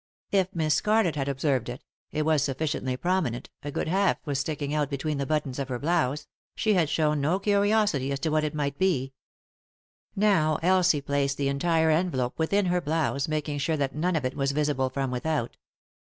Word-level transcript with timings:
If 0.31 0.47
Miss 0.55 0.73
Scarlett 0.73 1.15
had 1.15 1.29
observed 1.29 1.69
it— 1.69 1.83
it 2.09 2.23
was 2.25 2.41
sufficiently 2.41 2.97
prominent, 2.97 3.51
a 3.61 3.69
good 3.69 3.87
half 3.87 4.17
was 4.25 4.39
sticking 4.39 4.73
out 4.73 4.89
between 4.89 5.19
the 5.19 5.27
buttons 5.27 5.59
of 5.59 5.69
her 5.69 5.77
blouse— 5.77 6.25
she 6.55 6.73
had 6.73 6.89
shown 6.89 7.21
no 7.21 7.37
curiosity 7.37 8.11
as 8.11 8.19
to 8.21 8.29
what 8.31 8.43
it 8.43 8.55
might 8.55 8.79
be. 8.79 9.13
Now 10.15 10.57
Elsie 10.63 11.01
placed 11.01 11.37
the 11.37 11.49
entire 11.49 11.91
envelope 11.91 12.39
within 12.39 12.65
her 12.65 12.81
blouse, 12.81 13.27
making 13.27 13.59
sure 13.59 13.77
that 13.77 13.93
none 13.93 14.15
of 14.15 14.25
it 14.25 14.35
was 14.35 14.53
visible 14.53 14.89
from 14.89 15.11
without. 15.11 15.55